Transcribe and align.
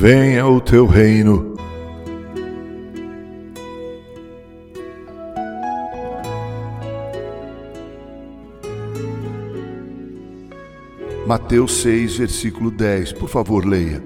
venha 0.00 0.46
o 0.46 0.62
teu 0.62 0.86
reino. 0.86 1.54
Mateus 11.26 11.82
6, 11.82 12.16
versículo 12.16 12.70
10. 12.70 13.12
Por 13.12 13.28
favor, 13.28 13.66
leia. 13.66 14.02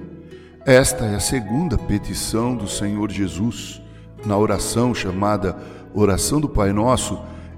Esta 0.65 1.05
é 1.05 1.15
a 1.15 1.19
segunda 1.21 1.77
petição 1.77 2.57
do 2.57 2.67
Senhor 2.67 3.09
Jesus 3.09 3.81
na 4.25 4.37
oração 4.37 4.93
chamada 4.93 5.57
Oração 5.93 6.41
do 6.41 6.49
Pai 6.49 6.73
Nosso, 6.73 7.17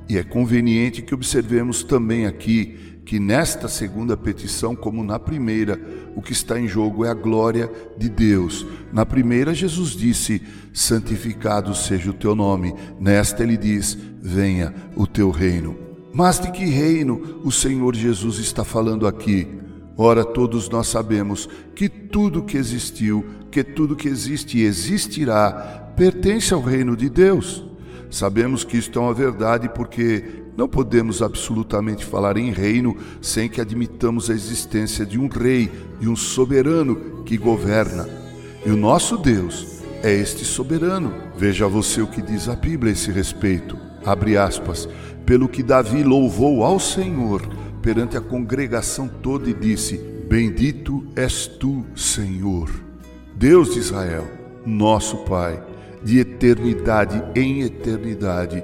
e 0.09 0.17
é 0.17 0.23
conveniente 0.23 1.01
que 1.01 1.13
observemos 1.13 1.83
também 1.83 2.25
aqui 2.25 2.87
que 3.07 3.21
nesta 3.21 3.69
segunda 3.69 4.17
petição, 4.17 4.75
como 4.75 5.01
na 5.01 5.17
primeira, 5.17 5.79
o 6.13 6.21
que 6.21 6.33
está 6.33 6.59
em 6.59 6.67
jogo 6.67 7.05
é 7.05 7.09
a 7.09 7.13
glória 7.13 7.71
de 7.97 8.09
Deus. 8.09 8.67
Na 8.91 9.05
primeira, 9.05 9.53
Jesus 9.53 9.91
disse: 9.91 10.41
Santificado 10.73 11.73
seja 11.73 12.09
o 12.09 12.13
teu 12.13 12.35
nome. 12.35 12.75
Nesta, 12.99 13.43
ele 13.43 13.55
diz: 13.55 13.97
Venha 14.21 14.73
o 14.93 15.07
teu 15.07 15.31
reino. 15.31 15.77
Mas 16.13 16.37
de 16.39 16.51
que 16.51 16.65
reino 16.65 17.41
o 17.45 17.51
Senhor 17.51 17.95
Jesus 17.95 18.39
está 18.39 18.65
falando 18.65 19.07
aqui? 19.07 19.47
Ora, 19.95 20.25
todos 20.25 20.67
nós 20.67 20.87
sabemos 20.87 21.47
que 21.75 21.87
tudo 21.87 22.43
que 22.43 22.57
existiu, 22.57 23.25
que 23.49 23.63
tudo 23.63 23.95
que 23.95 24.07
existe 24.07 24.57
e 24.57 24.63
existirá, 24.63 25.93
pertence 25.95 26.53
ao 26.53 26.61
reino 26.61 26.95
de 26.97 27.09
Deus. 27.09 27.66
Sabemos 28.09 28.63
que 28.63 28.77
isto 28.77 28.97
é 28.97 29.01
uma 29.01 29.13
verdade 29.13 29.69
porque 29.69 30.23
não 30.55 30.67
podemos 30.67 31.21
absolutamente 31.21 32.03
falar 32.03 32.37
em 32.37 32.51
reino 32.51 32.97
sem 33.21 33.47
que 33.47 33.61
admitamos 33.61 34.29
a 34.29 34.33
existência 34.33 35.05
de 35.05 35.19
um 35.19 35.27
rei, 35.27 35.71
de 35.99 36.09
um 36.09 36.15
soberano 36.15 37.23
que 37.23 37.37
governa. 37.37 38.07
E 38.65 38.69
o 38.69 38.77
nosso 38.77 39.17
Deus 39.17 39.83
é 40.01 40.13
este 40.13 40.43
soberano. 40.43 41.13
Veja 41.37 41.67
você 41.67 42.01
o 42.01 42.07
que 42.07 42.21
diz 42.21 42.49
a 42.49 42.55
Bíblia 42.55 42.91
a 42.91 42.93
esse 42.93 43.11
respeito. 43.11 43.77
Abre 44.05 44.37
aspas 44.37 44.87
pelo 45.25 45.49
que 45.49 45.61
Davi 45.61 46.03
louvou 46.03 46.63
ao 46.63 46.79
Senhor 46.79 47.41
perante 47.81 48.17
a 48.17 48.21
congregação 48.21 49.07
toda 49.07 49.49
e 49.49 49.53
disse: 49.53 49.97
Bendito 50.27 51.05
és 51.15 51.45
tu, 51.47 51.85
Senhor, 51.95 52.69
Deus 53.35 53.73
de 53.73 53.79
Israel, 53.79 54.25
nosso 54.65 55.17
Pai, 55.17 55.61
de 56.03 56.19
eternidade 56.19 57.23
em 57.35 57.61
eternidade. 57.61 58.63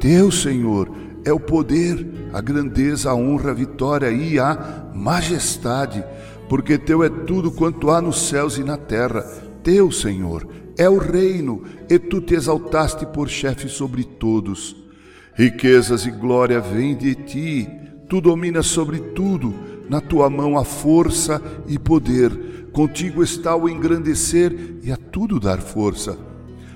Teu, 0.00 0.30
Senhor, 0.30 0.90
é 1.24 1.32
o 1.32 1.38
poder, 1.38 2.06
a 2.32 2.40
grandeza, 2.40 3.10
a 3.10 3.14
honra, 3.14 3.50
a 3.50 3.54
vitória 3.54 4.10
e 4.10 4.38
a 4.38 4.90
majestade, 4.94 6.04
porque 6.48 6.76
teu 6.76 7.02
é 7.02 7.08
tudo 7.08 7.50
quanto 7.50 7.90
há 7.90 8.00
nos 8.00 8.28
céus 8.28 8.58
e 8.58 8.64
na 8.64 8.76
terra. 8.76 9.22
Teu, 9.62 9.90
Senhor, 9.92 10.46
é 10.76 10.88
o 10.88 10.98
reino, 10.98 11.62
e 11.88 11.98
tu 11.98 12.20
te 12.20 12.34
exaltaste 12.34 13.06
por 13.06 13.28
chefe 13.28 13.68
sobre 13.68 14.04
todos. 14.04 14.76
Riquezas 15.34 16.04
e 16.04 16.10
glória 16.10 16.60
vêm 16.60 16.96
de 16.96 17.14
ti, 17.14 17.68
tu 18.08 18.20
dominas 18.20 18.66
sobre 18.66 18.98
tudo, 18.98 19.54
na 19.88 20.00
tua 20.00 20.28
mão 20.28 20.58
há 20.58 20.64
força 20.64 21.40
e 21.66 21.78
poder, 21.78 22.68
contigo 22.72 23.22
está 23.22 23.54
o 23.54 23.68
engrandecer 23.68 24.78
e 24.82 24.90
a 24.90 24.96
tudo 24.96 25.38
dar 25.38 25.58
força. 25.58 26.31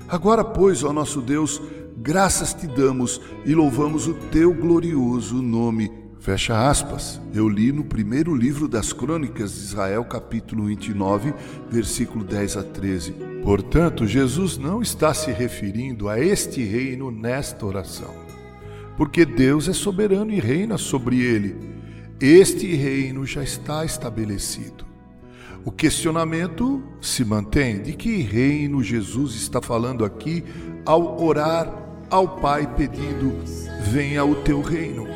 Agora, 0.07 0.43
pois, 0.43 0.83
ó 0.83 0.93
nosso 0.93 1.21
Deus, 1.21 1.61
graças 1.97 2.53
te 2.53 2.67
damos 2.67 3.21
e 3.45 3.53
louvamos 3.53 4.07
o 4.07 4.13
teu 4.13 4.53
glorioso 4.53 5.41
nome. 5.41 5.91
Fecha 6.19 6.69
aspas. 6.69 7.21
Eu 7.33 7.47
li 7.47 7.71
no 7.71 7.83
primeiro 7.83 8.35
livro 8.35 8.67
das 8.67 8.91
Crônicas 8.91 9.53
de 9.53 9.59
Israel, 9.59 10.03
capítulo 10.05 10.65
29, 10.65 11.33
versículo 11.69 12.23
10 12.23 12.57
a 12.57 12.63
13. 12.63 13.11
Portanto, 13.43 14.05
Jesus 14.05 14.57
não 14.57 14.81
está 14.81 15.13
se 15.13 15.31
referindo 15.31 16.09
a 16.09 16.19
este 16.19 16.63
reino 16.63 17.11
nesta 17.11 17.65
oração 17.65 18.27
porque 18.97 19.23
Deus 19.23 19.69
é 19.69 19.73
soberano 19.73 20.31
e 20.31 20.39
reina 20.39 20.77
sobre 20.77 21.21
ele. 21.21 21.55
Este 22.19 22.75
reino 22.75 23.25
já 23.25 23.43
está 23.43 23.85
estabelecido. 23.85 24.86
O 25.65 25.71
questionamento 25.71 26.81
se 27.01 27.25
mantém: 27.25 27.81
de 27.81 27.93
que 27.93 28.21
reino 28.21 28.83
Jesus 28.83 29.35
está 29.35 29.61
falando 29.61 30.05
aqui 30.05 30.43
ao 30.85 31.21
orar 31.21 31.71
ao 32.09 32.37
Pai 32.39 32.67
pedindo: 32.75 33.33
venha 33.91 34.23
o 34.23 34.35
teu 34.35 34.61
reino? 34.61 35.07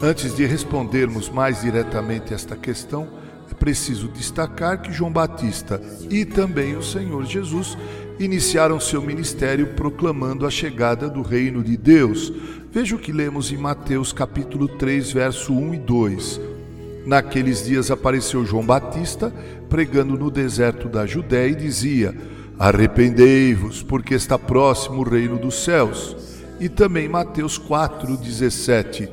Antes 0.00 0.34
de 0.34 0.46
respondermos 0.46 1.28
mais 1.28 1.62
diretamente 1.62 2.32
esta 2.32 2.56
questão, 2.56 3.08
é 3.50 3.54
preciso 3.54 4.08
destacar 4.08 4.80
que 4.80 4.92
João 4.92 5.10
Batista 5.10 5.80
e 6.08 6.24
também 6.24 6.76
o 6.76 6.82
Senhor 6.82 7.24
Jesus 7.24 7.76
iniciaram 8.20 8.78
seu 8.78 9.02
ministério 9.02 9.74
proclamando 9.74 10.46
a 10.46 10.50
chegada 10.50 11.08
do 11.08 11.22
reino 11.22 11.62
de 11.62 11.76
Deus. 11.76 12.32
Veja 12.70 12.94
o 12.94 12.98
que 12.98 13.12
lemos 13.12 13.50
em 13.50 13.56
Mateus 13.56 14.12
capítulo 14.12 14.68
3, 14.68 15.12
verso 15.12 15.52
1 15.52 15.74
e 15.74 15.78
2. 15.78 16.57
Naqueles 17.08 17.64
dias 17.64 17.90
apareceu 17.90 18.44
João 18.44 18.66
Batista 18.66 19.32
pregando 19.66 20.18
no 20.18 20.30
deserto 20.30 20.90
da 20.90 21.06
Judéia 21.06 21.52
e 21.52 21.54
dizia: 21.54 22.14
Arrependei-vos, 22.58 23.82
porque 23.82 24.12
está 24.12 24.38
próximo 24.38 25.00
o 25.00 25.08
reino 25.08 25.38
dos 25.38 25.64
céus. 25.64 26.14
E 26.60 26.68
também 26.68 27.08
Mateus 27.08 27.56
4, 27.56 28.14
17. 28.14 29.08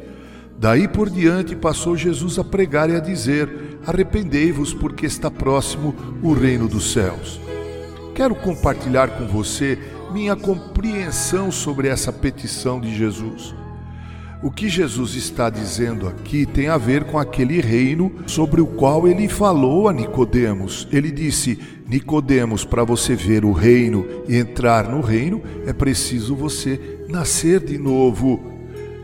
Daí 0.59 0.89
por 0.89 1.09
diante 1.09 1.55
passou 1.55 1.95
Jesus 1.95 2.37
a 2.37 2.43
pregar 2.43 2.89
e 2.89 2.97
a 2.97 2.99
dizer: 2.99 3.79
Arrependei-vos, 3.87 4.73
porque 4.73 5.05
está 5.05 5.31
próximo 5.31 5.95
o 6.21 6.33
reino 6.33 6.67
dos 6.67 6.91
céus. 6.91 7.39
Quero 8.13 8.35
compartilhar 8.35 9.07
com 9.11 9.25
você 9.25 9.79
minha 10.11 10.35
compreensão 10.35 11.49
sobre 11.49 11.87
essa 11.87 12.11
petição 12.11 12.81
de 12.81 12.93
Jesus. 12.93 13.55
O 14.45 14.51
que 14.51 14.69
Jesus 14.69 15.15
está 15.15 15.49
dizendo 15.49 16.07
aqui 16.07 16.45
tem 16.45 16.67
a 16.67 16.77
ver 16.77 17.05
com 17.05 17.17
aquele 17.17 17.59
reino 17.59 18.11
sobre 18.27 18.61
o 18.61 18.67
qual 18.67 19.07
ele 19.07 19.27
falou 19.27 19.89
a 19.89 19.93
Nicodemos. 19.93 20.87
Ele 20.91 21.09
disse: 21.09 21.57
Nicodemos, 21.87 22.63
para 22.63 22.83
você 22.83 23.15
ver 23.15 23.43
o 23.43 23.51
reino 23.51 24.05
e 24.27 24.37
entrar 24.37 24.87
no 24.87 25.01
reino, 25.01 25.41
é 25.65 25.73
preciso 25.73 26.35
você 26.35 26.79
nascer 27.09 27.59
de 27.59 27.79
novo. 27.79 28.39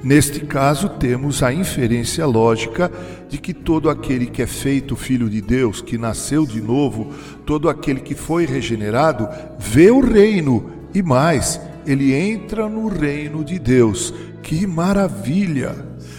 Neste 0.03 0.41
caso, 0.41 0.87
temos 0.87 1.41
a 1.41 1.51
inferência 1.51 2.23
lógica 2.27 2.91
de 3.27 3.39
que 3.39 3.51
todo 3.51 3.89
aquele 3.89 4.27
que 4.27 4.43
é 4.43 4.47
feito 4.47 4.95
filho 4.95 5.27
de 5.27 5.41
Deus, 5.41 5.81
que 5.81 5.97
nasceu 5.97 6.45
de 6.45 6.61
novo, 6.61 7.11
todo 7.47 7.67
aquele 7.67 8.01
que 8.01 8.13
foi 8.13 8.45
regenerado, 8.45 9.27
vê 9.57 9.89
o 9.89 10.01
reino 10.01 10.69
e 10.93 11.01
mais, 11.01 11.59
ele 11.83 12.13
entra 12.13 12.69
no 12.69 12.87
reino 12.87 13.43
de 13.43 13.57
Deus. 13.57 14.13
Que 14.41 14.65
maravilha! 14.67 15.75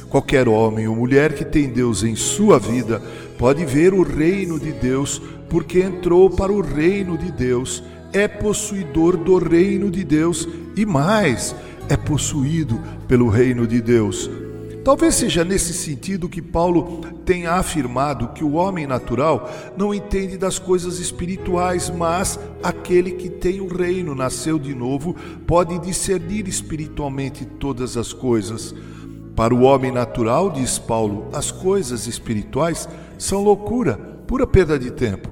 Qualquer 0.09 0.49
homem 0.49 0.87
ou 0.87 0.95
mulher 0.95 1.35
que 1.35 1.45
tem 1.45 1.71
Deus 1.71 2.03
em 2.03 2.15
sua 2.15 2.59
vida 2.59 3.01
pode 3.39 3.65
ver 3.65 3.95
o 3.95 4.03
reino 4.03 4.61
de 4.61 4.71
Deus, 4.71 5.23
porque 5.49 5.81
entrou 5.81 6.29
para 6.29 6.53
o 6.53 6.61
reino 6.61 7.17
de 7.17 7.33
Deus, 7.33 7.83
é 8.13 8.29
possuidor 8.29 9.17
do 9.17 9.39
reino 9.39 9.91
de 9.91 10.05
Deus 10.05 10.47
e 10.77 10.85
mais 10.85 11.55
é 11.89 11.97
possuído 11.97 12.81
pelo 13.09 13.29
reino 13.29 13.67
de 13.67 13.81
Deus. 13.81 14.31
Talvez 14.85 15.15
seja 15.15 15.45
nesse 15.45 15.73
sentido 15.73 16.29
que 16.29 16.43
Paulo 16.43 17.03
tenha 17.25 17.53
afirmado 17.53 18.29
que 18.29 18.43
o 18.43 18.55
homem 18.55 18.85
natural 18.85 19.49
não 19.77 19.95
entende 19.95 20.37
das 20.37 20.59
coisas 20.59 20.99
espirituais, 20.99 21.89
mas 21.89 22.39
aquele 22.61 23.13
que 23.13 23.31
tem 23.31 23.61
o 23.61 23.69
reino, 23.69 24.13
nasceu 24.13 24.59
de 24.59 24.75
novo, 24.75 25.15
pode 25.47 25.79
discernir 25.79 26.49
espiritualmente 26.49 27.45
todas 27.45 27.97
as 27.97 28.13
coisas. 28.13 28.75
Para 29.37 29.55
o 29.55 29.63
homem 29.63 29.93
natural, 29.93 30.51
diz 30.51 30.81
Paulo, 30.81 31.29
as 31.33 31.53
coisas 31.53 32.09
espirituais 32.09 32.89
são 33.17 33.41
loucura, 33.41 33.95
pura 34.27 34.49
perda 34.49 34.77
de 34.77 34.91
tempo. 34.91 35.31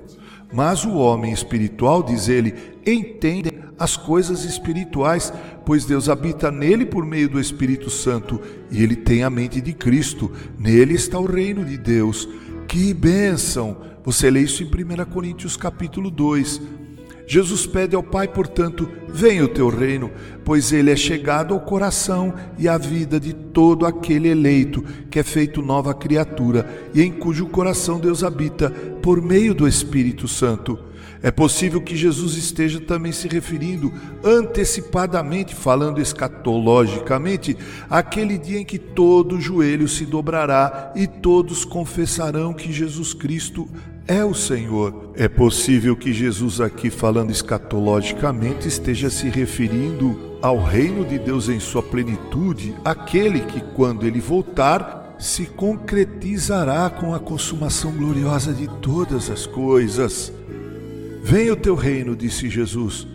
Mas 0.53 0.85
o 0.85 0.95
homem 0.95 1.33
espiritual, 1.33 2.03
diz 2.03 2.29
ele, 2.29 2.55
entende 2.87 3.53
as 3.79 3.97
coisas 3.97 4.45
espirituais, 4.45 5.33
pois 5.65 5.85
Deus 5.85 6.09
habita 6.09 6.51
nele 6.51 6.85
por 6.85 7.07
meio 7.07 7.29
do 7.29 7.41
Espírito 7.41 7.89
Santo 7.89 8.41
e 8.71 8.83
ele 8.83 8.95
tem 8.95 9.23
a 9.23 9.31
mente 9.31 9.61
de 9.61 9.73
Cristo. 9.73 10.31
Nele 10.59 10.95
está 10.95 11.19
o 11.19 11.25
reino 11.25 11.65
de 11.65 11.79
Deus. 11.79 12.29
Que 12.69 12.93
bênção! 12.93 13.77
Você 14.05 14.31
lê 14.31 14.41
isso 14.41 14.63
em 14.63 14.67
1 14.67 15.05
Coríntios 15.11 15.57
capítulo 15.57 16.11
2. 16.11 16.61
Jesus 17.31 17.65
pede 17.65 17.95
ao 17.95 18.03
Pai, 18.03 18.27
portanto, 18.27 18.89
venha 19.07 19.45
o 19.45 19.49
teu 19.49 19.69
reino, 19.69 20.11
pois 20.45 20.73
ele 20.73 20.91
é 20.91 20.97
chegado 20.97 21.55
ao 21.55 21.61
coração 21.61 22.35
e 22.59 22.69
à 22.69 22.77
vida 22.77 23.21
de 23.21 23.33
todo 23.33 23.87
aquele 23.87 24.27
eleito 24.27 24.85
que 25.09 25.17
é 25.17 25.23
feito 25.23 25.63
nova 25.63 25.95
criatura 25.95 26.69
e 26.93 27.01
em 27.01 27.13
cujo 27.13 27.47
coração 27.47 28.01
Deus 28.01 28.25
habita 28.25 28.69
por 29.01 29.23
meio 29.23 29.55
do 29.55 29.69
Espírito 29.69 30.27
Santo. 30.27 30.77
É 31.23 31.31
possível 31.31 31.83
que 31.83 31.95
Jesus 31.95 32.37
esteja 32.37 32.81
também 32.81 33.13
se 33.13 33.29
referindo 33.29 33.93
antecipadamente, 34.25 35.55
falando 35.55 36.01
escatologicamente, 36.01 37.57
àquele 37.91 38.39
dia 38.39 38.59
em 38.59 38.65
que 38.65 38.79
todo 38.79 39.41
joelho 39.41 39.87
se 39.87 40.07
dobrará 40.07 40.93
e 40.97 41.07
todos 41.07 41.65
confessarão 41.65 42.55
que 42.55 42.73
Jesus 42.73 43.13
Cristo 43.13 43.69
é 44.07 44.25
o 44.25 44.35
Senhor. 44.35 45.13
É 45.15 45.29
possível 45.29 45.95
que 45.95 46.13
Jesus, 46.13 46.61
aqui 46.61 46.89
falando 46.89 47.31
escatologicamente, 47.31 48.67
esteja 48.67 49.11
se 49.11 49.29
referindo 49.29 50.39
ao 50.41 50.63
reino 50.63 51.05
de 51.05 51.19
Deus 51.19 51.51
em 51.51 51.61
sua 51.61 51.83
plenitude, 51.83 52.75
aquele 52.83 53.41
que, 53.41 53.61
quando 53.61 54.07
ele 54.07 54.21
voltar, 54.21 55.17
se 55.19 55.45
concretizará 55.45 56.89
com 56.89 57.15
a 57.15 57.21
consumação 57.21 57.93
gloriosa 57.93 58.55
de 58.55 58.67
todas 58.81 59.29
as 59.31 59.45
coisas. 59.45 60.33
Venha 61.23 61.53
o 61.53 61.57
teu 61.57 61.75
reino, 61.75 62.17
disse 62.17 62.49
Jesus. 62.49 63.07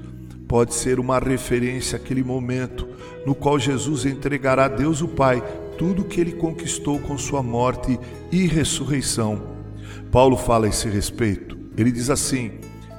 Pode 0.48 0.74
ser 0.74 1.00
uma 1.00 1.20
referência 1.20 1.98
àquele 1.98 2.24
momento 2.24 2.88
no 3.26 3.34
qual 3.34 3.60
Jesus 3.60 4.06
entregará 4.06 4.66
a 4.66 4.70
Deus 4.70 5.02
o 5.02 5.08
Pai 5.08 5.44
tudo 5.78 6.04
o 6.04 6.06
que 6.06 6.22
ele 6.22 6.32
conquistou 6.32 7.00
com 7.00 7.18
sua 7.18 7.44
morte 7.44 8.00
e 8.32 8.46
ressurreição. 8.46 9.42
Paulo 10.12 10.38
fala 10.38 10.68
a 10.68 10.70
esse 10.70 10.88
respeito. 10.88 11.58
Ele 11.78 11.92
diz 11.92 12.10
assim: 12.10 12.52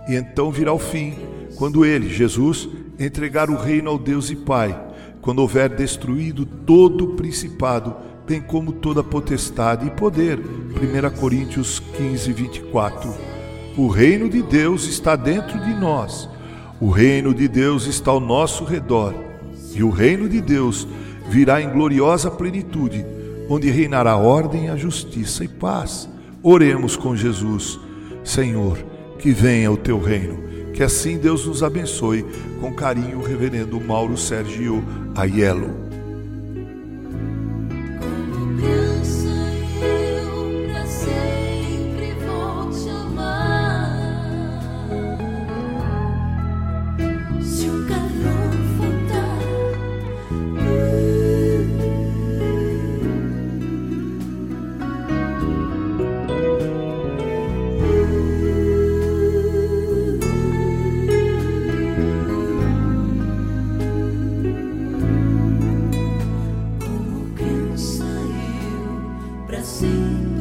E 0.08 0.14
então 0.14 0.50
virá 0.50 0.72
o 0.72 0.78
fim, 0.78 1.14
quando 1.56 1.84
ele, 1.84 2.08
Jesus, 2.08 2.68
entregar 2.98 3.48
o 3.50 3.56
reino 3.56 3.90
ao 3.90 3.98
Deus 3.98 4.30
e 4.30 4.36
Pai, 4.36 4.78
quando 5.20 5.38
houver 5.38 5.70
destruído 5.70 6.44
todo 6.44 7.04
o 7.04 7.14
principado, 7.14 7.96
bem 8.26 8.40
como 8.40 8.72
toda 8.72 9.02
potestade 9.02 9.86
e 9.86 9.90
poder. 9.90 10.38
1 10.38 11.18
Coríntios 11.18 11.80
15, 11.96 12.32
24. 12.32 13.35
O 13.76 13.88
reino 13.88 14.26
de 14.26 14.40
Deus 14.40 14.86
está 14.86 15.14
dentro 15.14 15.58
de 15.60 15.74
nós. 15.74 16.30
O 16.80 16.88
reino 16.88 17.34
de 17.34 17.46
Deus 17.46 17.86
está 17.86 18.10
ao 18.10 18.20
nosso 18.20 18.64
redor. 18.64 19.14
E 19.74 19.82
o 19.82 19.90
reino 19.90 20.26
de 20.26 20.40
Deus 20.40 20.88
virá 21.28 21.60
em 21.60 21.68
gloriosa 21.68 22.30
plenitude, 22.30 23.04
onde 23.50 23.68
reinará 23.68 24.16
ordem, 24.16 24.70
a 24.70 24.76
justiça 24.76 25.44
e 25.44 25.48
paz. 25.48 26.08
Oremos 26.42 26.96
com 26.96 27.14
Jesus. 27.14 27.78
Senhor, 28.24 28.78
que 29.18 29.30
venha 29.30 29.70
o 29.70 29.76
teu 29.76 30.00
reino. 30.00 30.38
Que 30.72 30.82
assim 30.82 31.18
Deus 31.18 31.46
nos 31.46 31.62
abençoe. 31.62 32.24
Com 32.62 32.72
carinho, 32.72 33.20
Reverendo 33.20 33.78
Mauro 33.78 34.16
Sérgio 34.16 34.82
Aiello. 35.14 35.85
para 69.46 69.62
sempre. 69.62 70.35